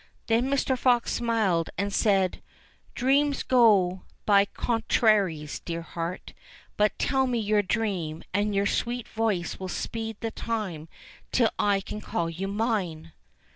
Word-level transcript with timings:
'* 0.15 0.25
Then 0.25 0.49
Mr. 0.49 0.75
Fox 0.75 1.11
smiled 1.13 1.69
and 1.77 1.93
said, 1.93 2.41
"Dreams 2.95 3.43
go 3.43 4.01
by 4.25 4.45
con 4.45 4.83
traries, 4.89 5.59
dear 5.59 5.83
heart; 5.83 6.33
but 6.75 6.97
tell 6.97 7.27
me 7.27 7.37
your 7.37 7.61
dream, 7.61 8.23
and 8.33 8.55
your 8.55 8.65
sweet 8.65 9.07
voice 9.07 9.59
will 9.59 9.67
speed 9.67 10.17
the 10.19 10.31
time 10.31 10.89
till 11.31 11.51
I 11.59 11.81
can 11.81 12.01
call 12.01 12.31
you 12.31 12.47
mine." 12.47 13.11